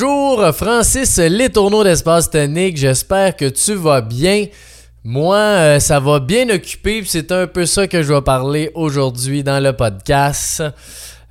[0.00, 2.76] Bonjour, Francis Letourneau d'Espace Tonique.
[2.76, 4.46] J'espère que tu vas bien.
[5.02, 9.42] Moi, euh, ça va bien occupé, c'est un peu ça que je vais parler aujourd'hui
[9.42, 10.62] dans le podcast.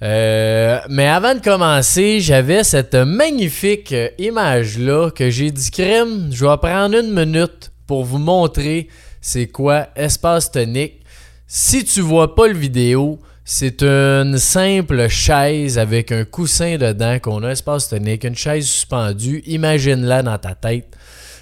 [0.01, 6.29] Euh, mais avant de commencer, j'avais cette magnifique image-là que j'ai dit crème.
[6.33, 8.89] Je vais prendre une minute pour vous montrer
[9.21, 11.03] c'est quoi Espace Tonique.
[11.47, 13.17] Si tu vois pas le vidéo,
[13.49, 19.41] c'est une simple chaise avec un coussin dedans qu'on a espace tonique, une chaise suspendue.
[19.45, 20.97] Imagine-la dans ta tête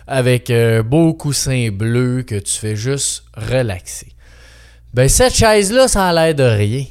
[0.05, 4.09] avec un beau coussin bleu que tu fais juste relaxer.
[4.94, 6.86] Ben cette chaise-là, ça a l'air de rien.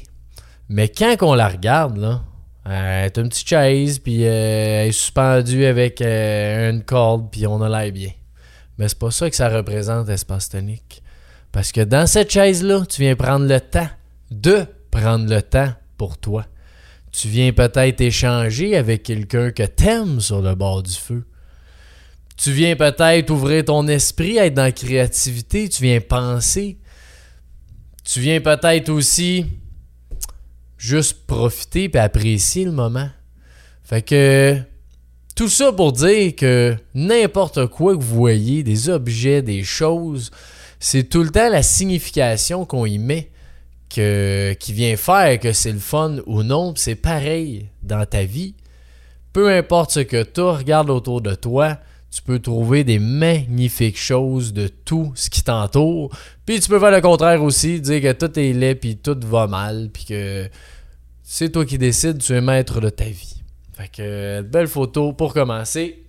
[0.67, 2.21] Mais quand on la regarde, là,
[2.65, 7.47] elle est une petite chaise, puis euh, elle est suspendue avec euh, une corde, puis
[7.47, 8.11] on a l'air bien.
[8.77, 11.01] Mais c'est pas ça que ça représente, espace tonique.
[11.53, 13.87] Parce que dans cette chaise-là, tu viens prendre le temps
[14.29, 16.45] de prendre le temps pour toi.
[17.11, 21.25] Tu viens peut-être échanger avec quelqu'un que t'aimes sur le bord du feu.
[22.37, 26.77] Tu viens peut-être ouvrir ton esprit, être dans la créativité, tu viens penser.
[28.05, 29.45] Tu viens peut-être aussi
[30.77, 33.09] juste profiter et apprécier le moment.
[33.83, 34.57] Fait que
[35.35, 40.31] tout ça pour dire que n'importe quoi que vous voyez, des objets, des choses,
[40.79, 43.31] c'est tout le temps la signification qu'on y met
[43.95, 48.55] qui vient faire que c'est le fun ou non, c'est pareil dans ta vie.
[49.33, 51.77] Peu importe ce que tu regardes autour de toi,
[52.15, 56.09] tu peux trouver des magnifiques choses de tout ce qui t'entoure.
[56.45, 59.47] Puis tu peux faire le contraire aussi, dire que tout est laid, puis tout va
[59.47, 60.49] mal, puis que
[61.23, 63.41] c'est toi qui décides, tu es maître de ta vie.
[63.73, 66.03] Fait que, belle photo pour commencer.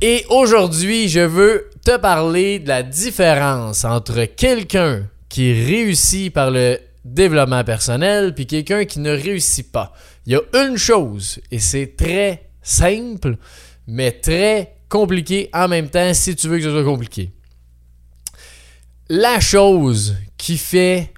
[0.00, 6.78] Et aujourd'hui, je veux te parler de la différence entre quelqu'un qui réussit par le
[7.04, 9.92] développement personnel, puis quelqu'un qui ne réussit pas.
[10.26, 13.36] Il y a une chose, et c'est très simple,
[13.86, 17.32] mais très compliqué en même temps si tu veux que ce soit compliqué.
[19.08, 21.12] La chose qui fait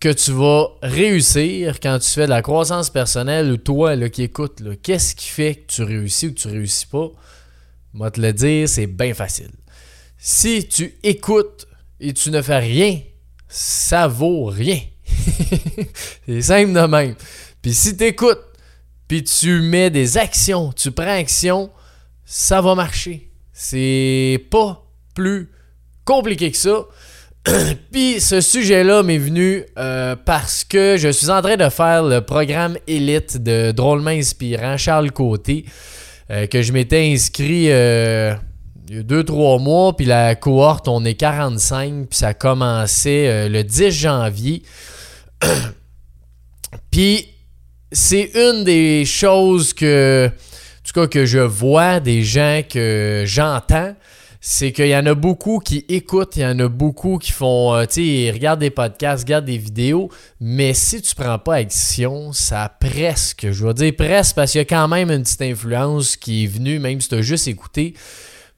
[0.00, 4.22] que tu vas réussir quand tu fais de la croissance personnelle ou toi là, qui
[4.22, 7.10] écoute, qu'est-ce qui fait que tu réussis ou que tu réussis pas?
[7.92, 9.50] Moi te le dire, c'est bien facile.
[10.16, 11.66] Si tu écoutes
[12.00, 13.00] et tu ne fais rien
[13.50, 14.78] ça vaut rien.
[16.26, 17.14] c'est simple de même.
[17.60, 18.40] Puis si tu écoutes,
[19.08, 21.70] puis tu mets des actions, tu prends action,
[22.24, 23.28] ça va marcher.
[23.52, 25.50] C'est pas plus
[26.04, 26.84] compliqué que ça.
[27.92, 32.20] puis ce sujet-là m'est venu euh, parce que je suis en train de faire le
[32.20, 35.64] programme élite de Drôlement Inspirant, Charles Côté,
[36.30, 38.34] euh, que je m'étais inscrit euh,
[38.90, 43.48] il y a 2-3 mois, puis la cohorte, on est 45, puis ça commençait euh,
[43.48, 44.64] le 10 janvier.
[46.90, 47.28] puis
[47.92, 53.94] c'est une des choses que, en tout cas, que je vois, des gens que j'entends,
[54.40, 57.72] c'est qu'il y en a beaucoup qui écoutent, il y en a beaucoup qui font,
[57.76, 62.32] euh, tu sais, regardent des podcasts, regardent des vidéos, mais si tu prends pas action,
[62.32, 66.16] ça presque, je veux dire presque, parce qu'il y a quand même une petite influence
[66.16, 67.94] qui est venue, même si tu as juste écouté,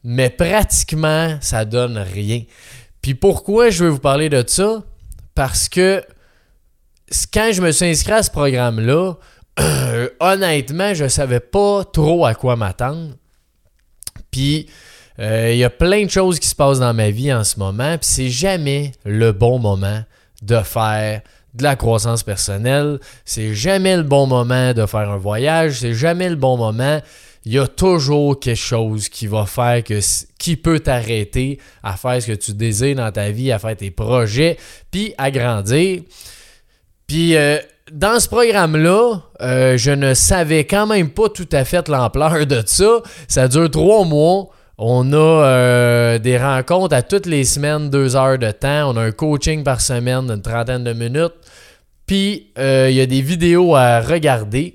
[0.05, 2.43] mais pratiquement, ça donne rien.
[3.01, 4.83] Puis pourquoi je veux vous parler de ça?
[5.35, 6.03] Parce que
[7.33, 9.15] quand je me suis inscrit à ce programme-là,
[10.21, 13.11] honnêtement, je ne savais pas trop à quoi m'attendre.
[14.31, 14.69] Puis
[15.19, 17.59] euh, il y a plein de choses qui se passent dans ma vie en ce
[17.59, 20.03] moment, puis c'est jamais le bon moment
[20.43, 21.23] de faire
[21.55, 26.31] de la croissance personnelle, c'est jamais le bon moment de faire un voyage, c'est jamais
[26.31, 27.01] le bon moment
[27.45, 29.99] il y a toujours quelque chose qui va faire que
[30.39, 33.91] qui peut t'arrêter à faire ce que tu désires dans ta vie, à faire tes
[33.91, 34.57] projets,
[34.91, 36.03] puis à grandir.
[37.09, 37.59] Puis euh,
[37.91, 42.63] dans ce programme-là, euh, je ne savais quand même pas tout à fait l'ampleur de
[42.65, 43.03] ça.
[43.27, 44.49] Ça dure trois mois.
[44.79, 48.91] On a euh, des rencontres à toutes les semaines, deux heures de temps.
[48.91, 51.35] On a un coaching par semaine d'une trentaine de minutes.
[52.07, 54.75] Puis, il y a des vidéos à regarder.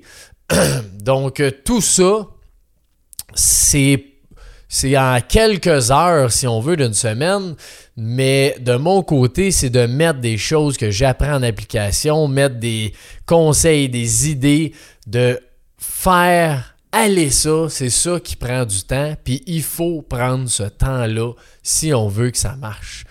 [1.02, 2.26] Donc, tout ça,
[3.38, 4.04] c'est
[4.70, 7.54] c'est en quelques heures, si on veut, d'une semaine.
[7.96, 12.92] Mais de mon côté, c'est de mettre des choses que j'apprends en application, mettre des
[13.24, 14.74] conseils, des idées,
[15.06, 15.40] de
[15.78, 17.68] faire aller ça.
[17.70, 19.14] C'est ça qui prend du temps.
[19.24, 21.32] Puis il faut prendre ce temps-là
[21.62, 23.04] si on veut que ça marche.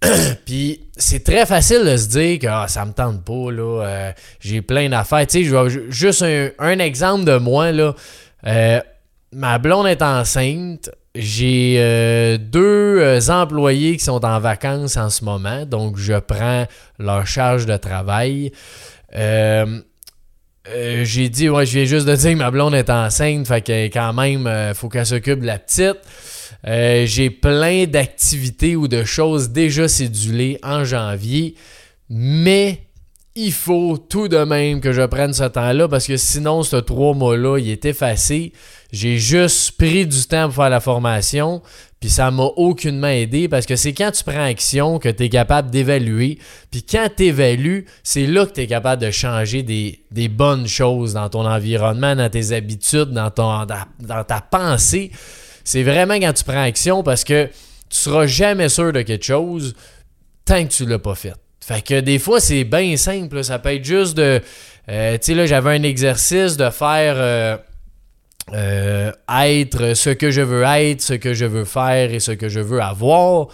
[0.46, 3.84] Puis c'est très facile de se dire que ah, ça me tente pas, là.
[3.84, 5.26] Euh, j'ai plein d'affaires.
[5.26, 5.44] Tu
[5.90, 6.24] juste
[6.58, 7.94] un, exemple de moi, là.
[8.46, 8.80] Euh,
[9.32, 10.90] ma blonde est enceinte.
[11.14, 16.66] J'ai euh, deux euh, employés qui sont en vacances en ce moment, donc je prends
[16.98, 18.50] leur charge de travail.
[19.14, 19.80] Euh,
[21.02, 23.86] j'ai dit, ouais, je viens juste de dire que ma blonde est enceinte, fait que
[23.88, 25.98] quand même, euh, faut qu'elle s'occupe de la petite.
[26.64, 31.56] J'ai plein d'activités ou de choses déjà cédulées en janvier,
[32.08, 32.86] mais
[33.34, 37.14] il faut tout de même que je prenne ce temps-là parce que sinon, ce trois
[37.14, 38.52] mois-là, il est effacé.
[38.92, 41.62] J'ai juste pris du temps pour faire la formation,
[41.98, 45.28] puis ça m'a aucunement aidé parce que c'est quand tu prends action que tu es
[45.30, 46.38] capable d'évaluer.
[46.70, 51.14] Puis quand tu évalues, c'est là que tu es capable de changer des, bonnes choses
[51.14, 55.10] dans ton environnement, dans tes habitudes, dans, ta pensée.
[55.64, 57.46] C'est vraiment quand tu prends action parce que
[57.88, 59.74] tu seras jamais sûr de quelque chose
[60.44, 61.34] tant que tu l'as pas fait.
[61.62, 63.44] Fait que des fois, c'est bien simple.
[63.44, 64.40] Ça peut être juste de.
[64.88, 67.14] Euh, tu sais, là, j'avais un exercice de faire.
[67.16, 67.56] Euh,
[68.52, 72.48] euh, être ce que je veux être, ce que je veux faire et ce que
[72.48, 73.46] je veux avoir.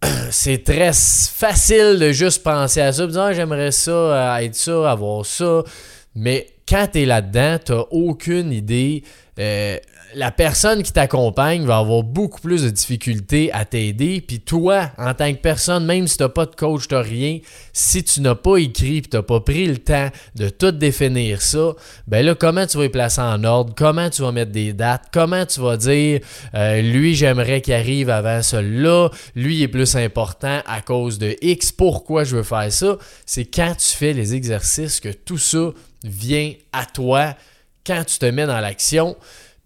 [0.30, 5.26] C'est très facile de juste penser à ça, dire ah, j'aimerais ça, être ça, avoir
[5.26, 5.64] ça.
[6.14, 9.02] Mais quand tu es là-dedans, tu aucune idée.
[9.38, 9.78] Euh,
[10.14, 14.20] la personne qui t'accompagne va avoir beaucoup plus de difficultés à t'aider.
[14.20, 17.38] Puis toi, en tant que personne, même si tu n'as pas de coach, tu rien,
[17.72, 21.40] si tu n'as pas écrit et tu n'as pas pris le temps de tout définir
[21.40, 21.72] ça,
[22.06, 23.72] ben là, comment tu vas y placer en ordre?
[23.74, 25.06] Comment tu vas mettre des dates?
[25.12, 26.20] Comment tu vas dire,
[26.54, 31.72] euh, lui, j'aimerais qu'il arrive avant celui-là, lui, est plus important à cause de X,
[31.72, 32.98] pourquoi je veux faire ça?
[33.24, 35.70] C'est quand tu fais les exercices que tout ça
[36.04, 37.34] vient à toi
[37.86, 39.16] quand tu te mets dans l'action.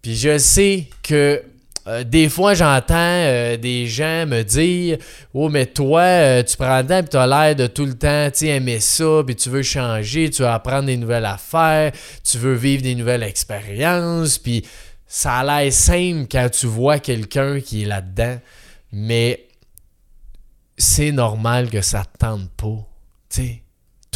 [0.01, 1.43] Puis je sais que
[1.87, 4.97] euh, des fois, j'entends euh, des gens me dire
[5.33, 8.29] Oh, mais toi, euh, tu prends le temps tu as l'air de tout le temps
[8.41, 11.93] aimer ça, puis tu veux changer, tu veux apprendre des nouvelles affaires,
[12.29, 14.65] tu veux vivre des nouvelles expériences, puis
[15.07, 18.37] ça a l'air simple quand tu vois quelqu'un qui est là-dedans,
[18.91, 19.47] mais
[20.77, 22.85] c'est normal que ça te tente pas.
[23.29, 23.61] sais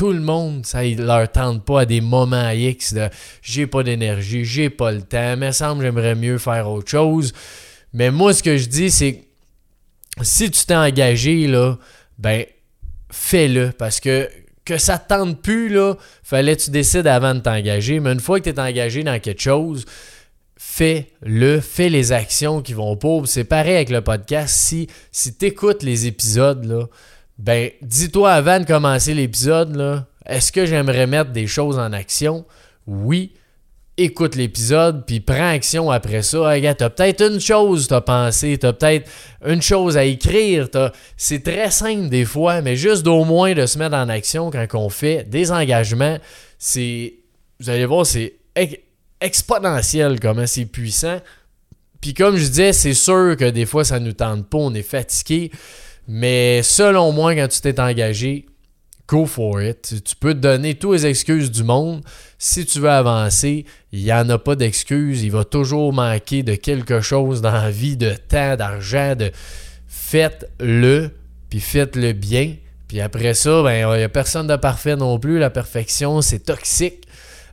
[0.01, 3.07] tout le monde, ça ne leur tente pas à des moments X de
[3.43, 7.33] j'ai pas d'énergie, j'ai pas le temps, mais semble j'aimerais mieux faire autre chose.
[7.93, 9.25] Mais moi, ce que je dis, c'est
[10.23, 11.77] si tu t'es engagé, là,
[12.17, 12.45] ben,
[13.11, 13.73] fais-le.
[13.77, 14.27] Parce que
[14.65, 15.93] que ça te tente plus, là,
[16.23, 17.99] fallait que tu décides avant de t'engager.
[17.99, 19.85] Mais une fois que tu es engagé dans quelque chose,
[20.57, 23.27] fais-le, fais les actions qui vont pour.
[23.27, 24.55] C'est pareil avec le podcast.
[24.57, 26.87] Si, si tu écoutes les épisodes, là,
[27.41, 32.45] ben, dis-toi avant de commencer l'épisode, est-ce que j'aimerais mettre des choses en action?
[32.85, 33.33] Oui.
[33.97, 36.55] Écoute l'épisode, puis prends action après ça.
[36.55, 39.09] Hey, t'as peut-être une chose t'as pensé, t'as peut-être
[39.43, 40.69] une chose à écrire.
[41.17, 44.67] C'est très simple des fois, mais juste d'au moins de se mettre en action quand
[44.75, 46.17] on fait des engagements,
[46.59, 47.15] c'est.
[47.59, 48.35] Vous allez voir, c'est
[49.19, 51.19] exponentiel comment c'est puissant.
[52.01, 54.83] Puis comme je disais, c'est sûr que des fois ça nous tente pas, on est
[54.83, 55.51] fatigué.
[56.13, 58.45] Mais selon moi, quand tu t'es engagé,
[59.07, 60.03] go for it.
[60.03, 62.03] Tu peux te donner toutes les excuses du monde.
[62.37, 65.23] Si tu veux avancer, il n'y en a pas d'excuses.
[65.23, 69.15] Il va toujours manquer de quelque chose dans la vie, de temps, d'argent.
[69.15, 69.31] De...
[69.87, 71.11] Faites-le,
[71.49, 72.55] puis faites-le bien.
[72.89, 75.39] Puis après ça, ben, il n'y a personne de parfait non plus.
[75.39, 77.07] La perfection, c'est toxique.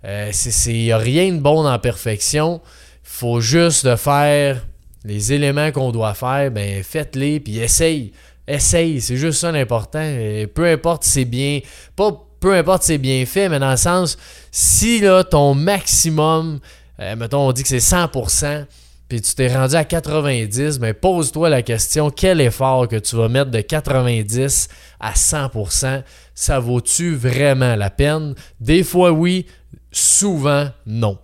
[0.05, 0.33] Euh,
[0.67, 2.61] il n'y a rien de bon dans la perfection.
[2.65, 4.67] Il faut juste faire
[5.05, 6.51] les éléments qu'on doit faire.
[6.51, 8.13] Ben, faites-les, puis essaye
[8.49, 10.05] essaye, c'est juste ça l'important.
[10.55, 11.61] Peu importe si c'est bien,
[11.95, 14.17] pas peu importe c'est bien fait, mais dans le sens,
[14.51, 16.61] si là, ton maximum,
[17.01, 18.67] euh, mettons, on dit que c'est 100%,
[19.09, 23.29] puis tu t'es rendu à 90, mais pose-toi la question, quel effort que tu vas
[23.29, 24.69] mettre de 90
[25.01, 26.03] à 100%,
[26.35, 28.35] ça vaut-tu vraiment la peine?
[28.61, 29.47] Des fois oui,
[29.91, 31.19] souvent non.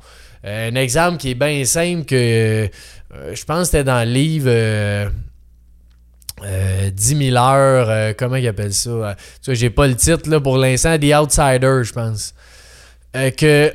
[0.44, 4.12] Euh, un exemple qui est bien simple que euh, je pense que c'était dans le
[4.12, 5.10] livre
[6.94, 8.90] 10 euh, 000 heures, euh, comment ils appellent ça?
[8.90, 12.34] Euh, tu vois, j'ai pas le titre pour l'instant, The Outsider, je pense.
[13.12, 13.72] que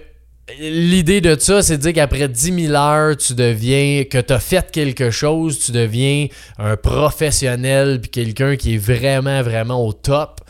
[0.60, 4.40] l'idée de ça, c'est de dire qu'après 10 000 heures, tu deviens, que tu as
[4.40, 10.42] fait quelque chose, tu deviens un professionnel, puis quelqu'un qui est vraiment, vraiment au top.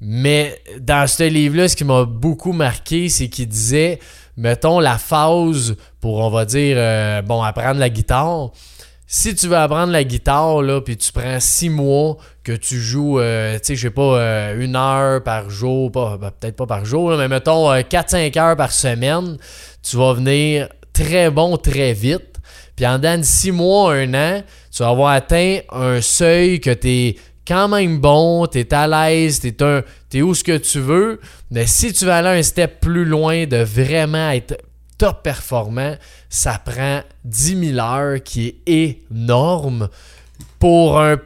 [0.00, 3.98] Mais dans ce livre-là, ce qui m'a beaucoup marqué, c'est qu'il disait,
[4.36, 8.50] mettons, la phase pour, on va dire, bon, apprendre la guitare
[9.06, 13.20] si tu veux apprendre la guitare, là, puis tu prends six mois que tu joues,
[13.20, 16.66] euh, tu sais, je sais pas, euh, une heure par jour, pas, ben, peut-être pas
[16.66, 19.36] par jour, mais mettons 4-5 euh, heures par semaine,
[19.82, 22.40] tu vas venir très bon très vite.
[22.76, 24.42] Puis en dedans de six mois, un an,
[24.74, 28.86] tu vas avoir atteint un seuil que tu es quand même bon, tu es à
[28.86, 29.54] l'aise, tu
[30.18, 31.20] es, où ce que tu veux.
[31.50, 34.56] Mais si tu veux aller un step plus loin de vraiment être
[34.98, 35.96] top performant,
[36.28, 39.88] ça prend 10 000 heures qui est énorme
[40.58, 41.18] pour un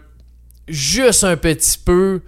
[0.68, 2.22] juste un petit peu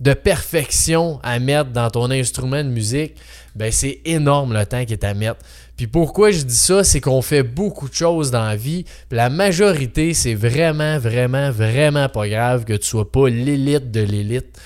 [0.00, 3.14] de perfection à mettre dans ton instrument de musique,
[3.54, 5.40] ben c'est énorme le temps qui est à mettre.
[5.76, 8.84] Puis pourquoi je dis ça, c'est qu'on fait beaucoup de choses dans la vie.
[9.10, 14.58] la majorité, c'est vraiment, vraiment, vraiment pas grave que tu sois pas l'élite de l'élite.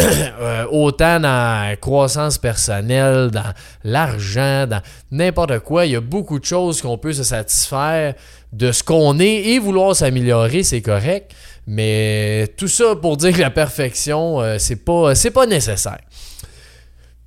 [0.00, 3.52] Euh, autant dans la croissance personnelle, dans
[3.84, 4.82] l'argent, dans
[5.12, 8.14] n'importe quoi, il y a beaucoup de choses qu'on peut se satisfaire
[8.52, 11.32] de ce qu'on est et vouloir s'améliorer, c'est correct.
[11.66, 16.00] Mais tout ça pour dire que la perfection, euh, c'est pas, nécessaire.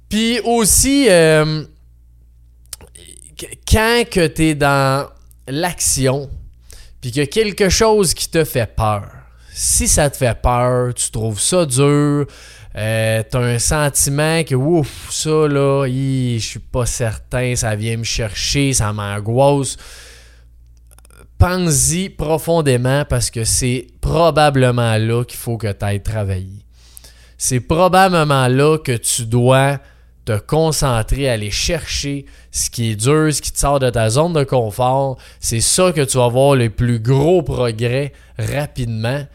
[0.09, 1.63] Puis aussi, euh,
[3.67, 5.07] quand que tu dans
[5.47, 6.29] l'action,
[7.01, 9.05] puis qu'il y a quelque chose qui te fait peur,
[9.53, 12.27] si ça te fait peur, tu trouves ça dur,
[12.77, 17.97] euh, tu as un sentiment que ouf, ça là, je suis pas certain, ça vient
[17.97, 19.77] me chercher, ça m'angoisse
[21.37, 26.65] pense-y profondément parce que c'est probablement là qu'il faut que tu ailles travailler.
[27.37, 29.79] C'est probablement là que tu dois
[30.25, 34.33] te concentrer, aller chercher ce qui est dur, ce qui te sort de ta zone
[34.33, 35.17] de confort.
[35.39, 39.25] C'est ça que tu vas voir le plus gros progrès rapidement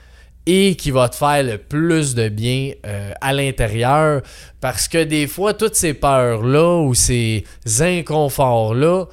[0.47, 4.23] et qui va te faire le plus de bien euh, à l'intérieur.
[4.61, 7.45] Parce que des fois, toutes ces peurs-là ou ces
[7.81, 9.07] inconforts-là,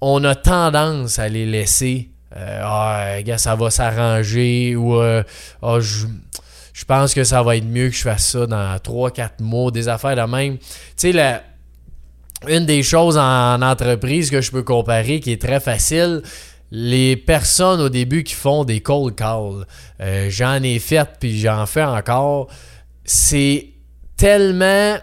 [0.00, 5.22] on a tendance à les laisser euh, ah, ça va s'arranger ou euh,
[5.62, 9.70] ah, je, pense que ça va être mieux que je fasse ça dans 3-4 mois,
[9.70, 10.58] des affaires de même.
[10.58, 11.42] Tu sais,
[12.48, 16.22] une des choses en, entreprise que je peux comparer qui est très facile,
[16.70, 19.66] les personnes au début qui font des cold calls,
[20.00, 22.48] euh, j'en ai fait puis j'en fais encore,
[23.04, 23.68] c'est
[24.16, 24.98] tellement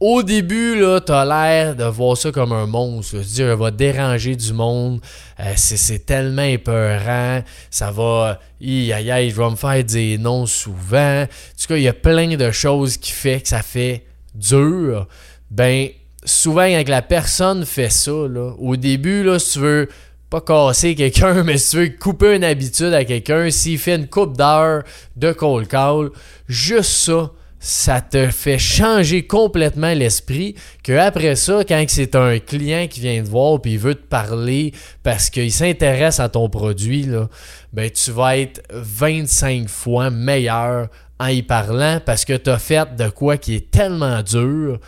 [0.00, 3.18] au début, là, t'as l'air de voir ça comme un monstre.
[3.18, 4.98] dire, elle va déranger du monde.
[5.38, 7.42] Euh, c'est tellement épeurant.
[7.70, 8.40] Ça va.
[8.62, 11.24] Aïe, aïe, aïe, je vais me faire des noms souvent.
[11.24, 15.06] En tout cas, il y a plein de choses qui fait que ça fait dur.
[15.50, 15.88] Ben,
[16.24, 19.88] souvent, quand la personne fait ça, là, au début, là, si tu veux
[20.30, 24.06] pas casser quelqu'un, mais si tu veux couper une habitude à quelqu'un, s'il fait une
[24.06, 24.84] coupe d'heure
[25.16, 26.10] de cold call,
[26.48, 32.86] juste ça, ça te fait changer complètement l'esprit que après ça quand c'est un client
[32.88, 34.72] qui vient te voir puis il veut te parler
[35.02, 37.28] parce qu'il s'intéresse à ton produit là,
[37.74, 42.96] ben tu vas être 25 fois meilleur en y parlant parce que tu as fait
[42.96, 44.80] de quoi qui est tellement dur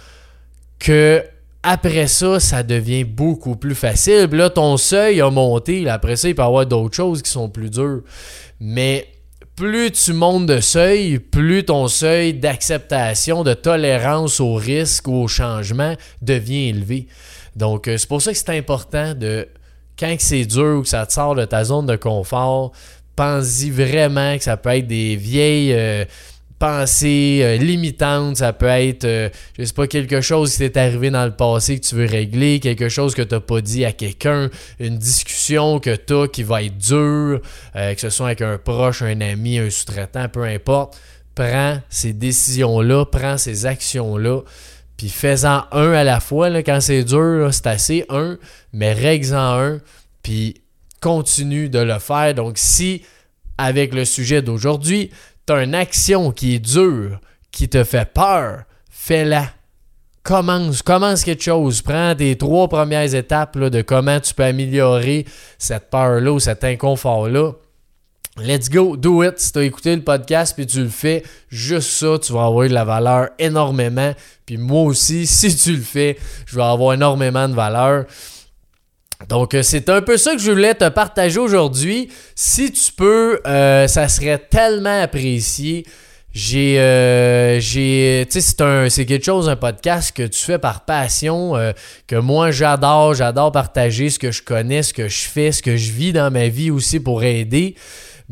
[0.79, 1.23] que
[1.63, 4.29] après ça, ça devient beaucoup plus facile.
[4.33, 5.89] là, ton seuil a monté.
[5.89, 8.03] après ça, il peut y avoir d'autres choses qui sont plus dures.
[8.61, 9.07] Mais
[9.55, 15.29] plus tu montes de seuil, plus ton seuil d'acceptation, de tolérance au risque ou au
[15.29, 17.07] changement devient élevé.
[17.55, 19.47] Donc, euh, c'est pour ça que c'est important de,
[19.99, 22.73] quand c'est dur ou que ça te sort de ta zone de confort,
[23.15, 26.05] pense-y vraiment que ça peut être des vieilles, euh,
[26.63, 29.29] pensée euh, limitante, ça peut être, euh,
[29.59, 32.61] je sais pas, quelque chose qui t'est arrivé dans le passé que tu veux régler,
[32.61, 36.45] quelque chose que tu n'as pas dit à quelqu'un, une discussion que tu as qui
[36.45, 37.41] va être dure,
[37.75, 40.97] euh, que ce soit avec un proche, un ami, un sous-traitant, peu importe.
[41.35, 44.43] Prends ces décisions-là, prends ces actions-là,
[44.97, 46.49] puis fais-en un à la fois.
[46.63, 48.39] Quand c'est dur, c'est assez un,
[48.73, 49.81] mais règle-en un,
[50.23, 50.61] puis
[51.01, 52.35] continue de le faire.
[52.35, 53.03] Donc, si
[53.59, 55.11] avec le sujet d'aujourd'hui,
[55.47, 57.21] tu as une action qui est dure,
[57.51, 59.49] qui te fait peur, fais-la.
[60.23, 61.83] Commence, commence quelque chose.
[61.83, 65.27] Prends tes trois premières étapes de comment tu peux améliorer
[65.59, 67.53] cette peur-là ou cet inconfort-là.
[68.39, 69.39] Let's go, do it.
[69.39, 72.67] Si tu as écouté le podcast puis tu le fais, juste ça, tu vas avoir
[72.67, 74.15] de la valeur énormément.
[74.47, 78.07] Puis moi aussi, si tu le fais, je vais avoir énormément de valeur.
[79.29, 82.09] Donc, euh, c'est un peu ça que je voulais te partager aujourd'hui.
[82.35, 85.85] Si tu peux, euh, ça serait tellement apprécié.
[86.35, 91.53] J'ai, euh, j'ai, tu sais, c'est quelque chose, un podcast que tu fais par passion,
[92.07, 95.77] que moi j'adore, j'adore partager ce que je connais, ce que je fais, ce que
[95.77, 97.75] je vis dans ma vie aussi pour aider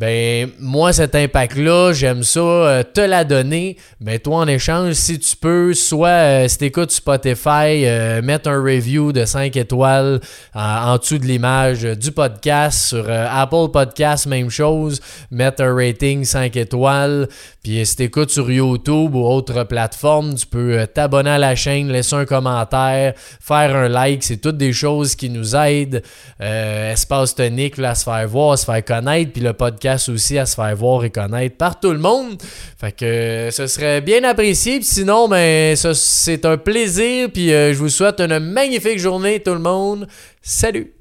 [0.01, 3.77] ben moi cet impact là j'aime ça euh, te la donner.
[4.01, 8.63] Ben toi en échange si tu peux soit euh, si t'écoutes Spotify euh, mettre un
[8.63, 10.21] review de 5 étoiles
[10.55, 16.57] en dessous de l'image du podcast sur Apple Podcast même chose mettre un rating 5
[16.57, 17.29] étoiles.
[17.63, 22.17] Puis si t'écoutes sur YouTube ou autre plateforme tu peux t'abonner à la chaîne laisser
[22.17, 26.03] un commentaire faire un like c'est toutes des choses qui nous aident.
[26.41, 30.55] Espace tonique là, se faire voir se faire connaître puis le podcast aussi à se
[30.55, 32.41] faire voir et connaître par tout le monde.
[32.79, 34.81] Fait que ce serait bien apprécié.
[34.83, 37.29] sinon, ben, c'est un plaisir.
[37.33, 40.07] Puis euh, je vous souhaite une magnifique journée, tout le monde.
[40.43, 41.00] Salut!